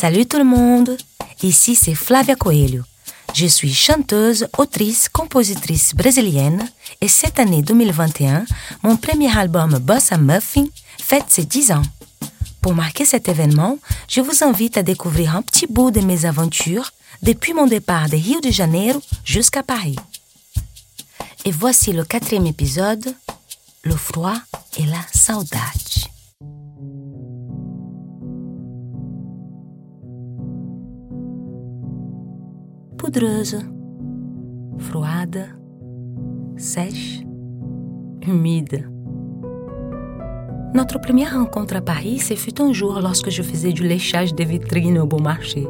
[0.00, 0.96] Salut tout le monde,
[1.42, 2.84] ici c'est Flavia Coelho.
[3.34, 6.66] Je suis chanteuse, autrice, compositrice brésilienne
[7.02, 8.46] et cette année 2021,
[8.82, 10.64] mon premier album Bossa Muffin
[10.98, 11.82] fête ses 10 ans.
[12.62, 13.78] Pour marquer cet événement,
[14.08, 18.16] je vous invite à découvrir un petit bout de mes aventures depuis mon départ de
[18.16, 19.96] Rio de Janeiro jusqu'à Paris.
[21.44, 23.14] Et voici le quatrième épisode,
[23.82, 24.36] le froid
[24.78, 25.89] et la saudade.
[33.12, 33.58] Poudreuse,
[34.78, 35.48] froide,
[36.56, 37.22] sèche,
[38.24, 38.88] humide.
[40.74, 45.00] Notre première rencontre à Paris, ce un jour lorsque je faisais du léchage des vitrines
[45.00, 45.66] au bon marché.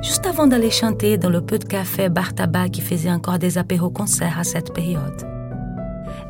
[0.00, 3.58] Juste avant d'aller chanter dans le peu de café bar tabac qui faisait encore des
[3.58, 5.26] apéros-concerts à cette période.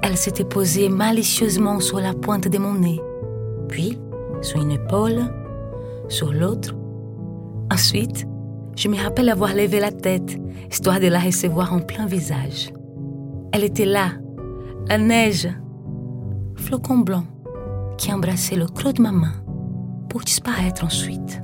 [0.03, 3.01] Elle s'était posée malicieusement sur la pointe de mon nez,
[3.69, 3.97] puis
[4.41, 5.21] sur une épaule,
[6.09, 6.75] sur l'autre.
[7.71, 8.27] Ensuite,
[8.77, 10.39] je me rappelle avoir levé la tête,
[10.71, 12.73] histoire de la recevoir en plein visage.
[13.53, 14.13] Elle était là,
[14.89, 15.49] la neige,
[16.57, 17.25] flocon blanc,
[17.97, 19.33] qui embrassait le creux de ma main
[20.11, 21.41] pour disparaître ensuite.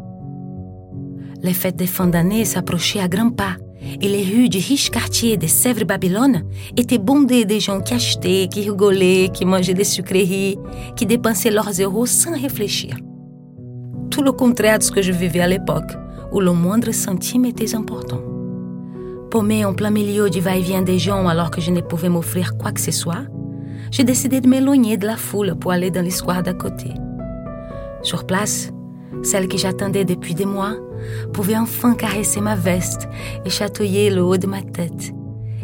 [1.42, 3.56] Les fêtes de fin d'année s'approchaient à grands pas
[4.00, 6.44] et les rues du riche quartier de Sèvres-Babylone
[6.76, 10.58] étaient bondées de gens qui achetaient, qui rigolaient, qui mangeaient des sucreries,
[10.94, 12.96] qui dépensaient leurs euros sans réfléchir.
[14.10, 15.92] Tout le contraire de ce que je vivais à l'époque,
[16.32, 18.20] où le moindre centime était important.
[19.30, 22.72] Paumé en plein milieu du va-et-vient des gens alors que je ne pouvais m'offrir quoi
[22.72, 23.24] que ce soit,
[23.90, 26.90] j'ai décidé de m'éloigner de la foule pour aller dans l'histoire d'à côté.
[28.02, 28.70] Sur place,
[29.22, 30.76] celle que j'attendais depuis des mois
[31.32, 33.08] pouvait enfin caresser ma veste
[33.44, 35.12] et chatouiller le haut de ma tête,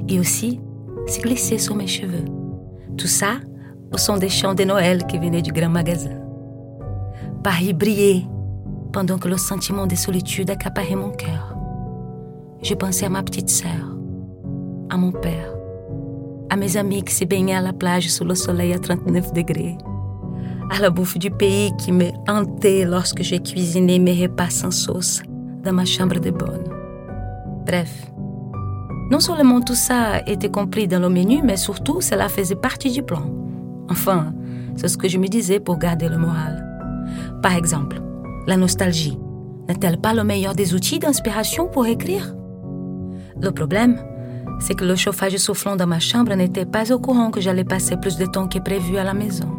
[0.09, 0.61] et aussi
[1.07, 2.25] se glisser sur mes cheveux.
[2.97, 3.35] Tout ça
[3.93, 6.21] au son des chants de Noël qui venaient du grand magasin.
[7.43, 8.25] Paris brillait
[8.93, 11.57] pendant que le sentiment de solitude accaparait mon cœur.
[12.63, 13.97] Je pensais à ma petite sœur,
[14.91, 15.55] à mon père,
[16.51, 19.79] à mes amis qui se baignaient à la plage sous le soleil à 39 degrés,
[20.71, 25.23] à la bouffe du pays qui me hantait lorsque j'ai cuisiné mes repas sans sauce
[25.63, 26.65] dans ma chambre de bonne.
[27.67, 28.11] Bref,
[29.11, 33.03] non seulement tout ça était compris dans le menu, mais surtout cela faisait partie du
[33.03, 33.23] plan.
[33.91, 34.33] Enfin,
[34.77, 36.65] c'est ce que je me disais pour garder le moral.
[37.43, 38.01] Par exemple,
[38.49, 39.19] la nostalgie
[39.69, 42.35] n'est-elle pas le meilleur des outils d'inspiration pour écrire?
[43.41, 44.01] Le problème,
[44.59, 47.99] c'est que le chauffage soufflant dans ma chambre n'était pas au courant que j'allais passer
[47.99, 49.51] plus de temps que prévu à la maison,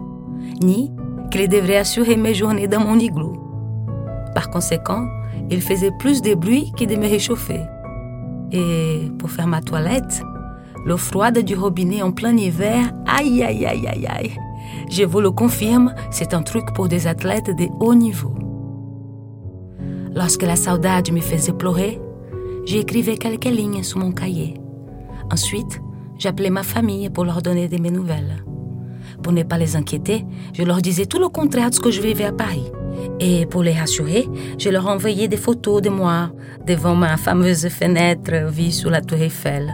[0.64, 0.92] ni
[1.30, 3.34] qu'il devrait assurer mes journées dans mon igloo.
[4.34, 5.08] Par conséquent,
[5.52, 7.62] il faisait plus de bruit que de me réchauffer.
[8.52, 10.24] Et pour faire ma toilette,
[10.88, 14.32] l'eau froide du robinet en plein hiver, aïe aïe aïe aïe aïe.
[14.90, 18.34] Je vous le confirme, c'est un truc pour des athlètes de haut niveau.
[20.16, 22.00] Lorsque la saudade me faisait pleurer,
[22.66, 24.56] j'écrivais quelques lignes sur mon cahier.
[25.31, 25.81] Ensuite,
[26.18, 28.44] j'appelais ma famille pour leur donner de mes nouvelles.
[29.24, 32.02] Pour ne pas les inquiéter, je leur disais tout le contraire de ce que je
[32.02, 32.72] vivais à Paris.
[33.20, 34.28] Et pour les rassurer,
[34.58, 36.31] je leur envoyais des photos de moi
[36.66, 39.74] devant ma fameuse fenêtre vue sur la tour Eiffel.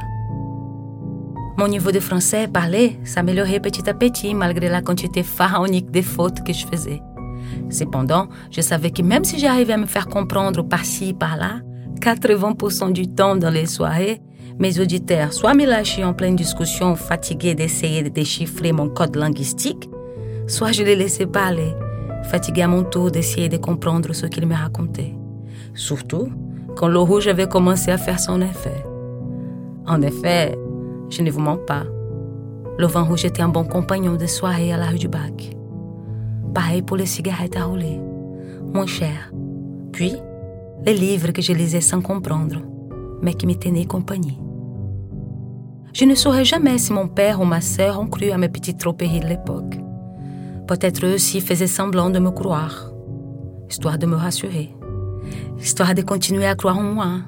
[1.57, 6.43] Mon niveau de français parlé s'améliorait petit à petit malgré la quantité pharaonique des fautes
[6.43, 7.01] que je faisais.
[7.69, 11.61] Cependant, je savais que même si j'arrivais à me faire comprendre par-ci, par-là,
[11.99, 14.21] 80% du temps dans les soirées,
[14.59, 19.89] mes auditeurs soit me lâchaient en pleine discussion, fatigués d'essayer de déchiffrer mon code linguistique,
[20.47, 21.73] soit je les laissais parler,
[22.23, 25.13] fatigué à mon tour d'essayer de comprendre ce qu'ils me racontaient.
[25.73, 26.29] Surtout
[26.75, 28.83] quand le rouge avait commencé à faire son effet.
[29.87, 30.57] En effet,
[31.09, 31.83] je ne vous mens pas.
[32.77, 35.55] Le vin rouge était un bon compagnon de soirée à la rue du Bac.
[36.55, 37.99] Pareil pour les cigarettes à rouler,
[38.73, 39.33] moins cher.
[39.91, 40.13] Puis,
[40.85, 42.61] les livres que je lisais sans comprendre,
[43.21, 44.39] mais qui me tenaient compagnie.
[45.93, 48.79] Je ne saurais jamais si mon père ou ma sœur ont cru à mes petites
[48.79, 49.77] troperies de l'époque.
[50.65, 52.89] Peut-être eux aussi faisaient semblant de me croire,
[53.69, 54.73] histoire de me rassurer,
[55.59, 57.19] histoire de continuer à croire en moi,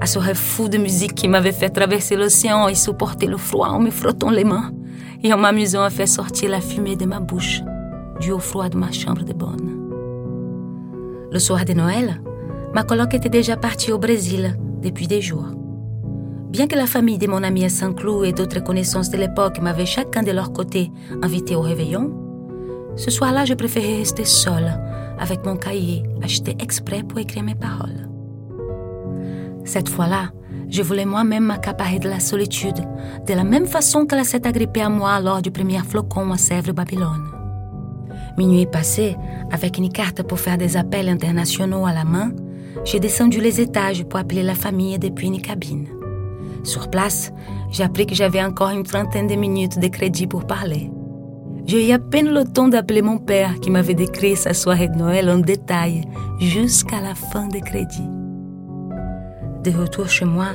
[0.00, 3.68] à ce rêve fou de musique qui m'avait fait traverser l'océan et supporter le froid
[3.68, 4.72] en me frottant les mains
[5.22, 7.60] et en m'amusant à faire sortir la fumée de ma bouche
[8.20, 9.72] du au froid de ma chambre de bonne.
[11.30, 12.20] Le soir de Noël,
[12.74, 15.48] ma coloc était déjà partie au Brésil depuis des jours.
[16.50, 19.86] Bien que la famille de mon ami à Saint-Cloud et d'autres connaissances de l'époque m'avaient
[19.86, 20.90] chacun de leur côté
[21.22, 22.12] invité au réveillon,
[22.96, 24.80] ce soir-là, je préférais rester seule
[25.18, 28.08] avec mon cahier acheté exprès pour écrire mes paroles.
[29.64, 30.30] Cette fois-là,
[30.68, 32.80] je voulais moi-même m'accaparer de la solitude,
[33.26, 36.72] de la même façon qu'elle s'est agrippée à moi lors du premier flocon à Sèvres
[36.72, 37.35] Babylone.
[38.38, 39.16] Minuit passé,
[39.50, 42.32] avec une carte pour faire des appels internationaux à la main,
[42.84, 45.88] j'ai descendu les étages pour appeler la famille depuis une cabine.
[46.62, 47.32] Sur place,
[47.70, 50.90] j'ai appris que j'avais encore une trentaine de minutes de crédit pour parler.
[51.64, 54.96] J'ai eu à peine le temps d'appeler mon père qui m'avait décrit sa soirée de
[54.96, 56.02] Noël en détail
[56.38, 58.10] jusqu'à la fin des crédits.
[59.64, 60.48] De retour chez moi,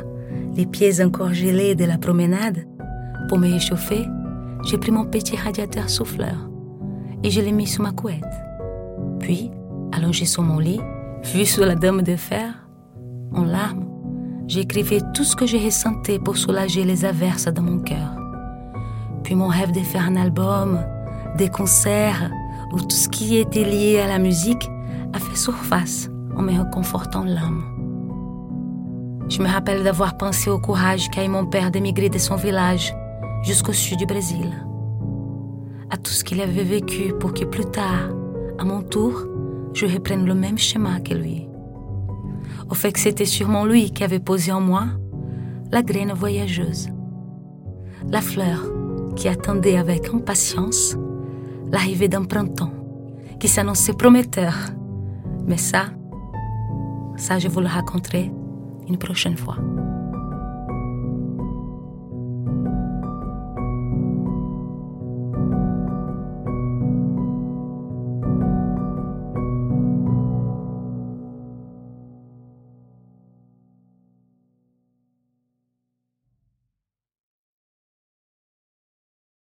[0.56, 2.68] les pieds encore gelés de la promenade,
[3.28, 4.06] pour me réchauffer,
[4.66, 6.50] j'ai pris mon petit radiateur souffleur
[7.23, 8.23] et je l'ai mis sous ma couette.
[9.19, 9.51] Puis,
[9.91, 10.81] allongé sur mon lit,
[11.33, 12.68] vu sur la dame de fer,
[13.33, 13.85] en larmes,
[14.47, 18.15] j'écrivais tout ce que je ressentais pour soulager les averses dans mon cœur.
[19.23, 20.79] Puis mon rêve de faire un album,
[21.38, 22.31] des concerts
[22.73, 24.69] ou tout ce qui était lié à la musique
[25.13, 27.63] a fait surface en me reconfortant l'âme.
[29.29, 32.94] Je me rappelle d'avoir pensé au courage qu'a eu mon père d'émigrer de son village
[33.44, 34.51] jusqu'au sud du Brésil,
[35.92, 38.10] à tout ce qu'il avait vécu pour que plus tard,
[38.58, 39.26] à mon tour,
[39.74, 41.48] je reprenne le même schéma que lui.
[42.70, 44.86] Au fait que c'était sûrement lui qui avait posé en moi
[45.72, 46.90] la graine voyageuse,
[48.10, 48.64] la fleur
[49.16, 50.96] qui attendait avec impatience
[51.72, 52.74] l'arrivée d'un printemps
[53.40, 54.54] qui s'annonçait prometteur.
[55.46, 55.86] Mais ça,
[57.18, 58.32] ça je vous le raconterai
[58.88, 59.58] une prochaine fois.